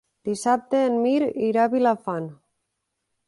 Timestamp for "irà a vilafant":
1.49-2.27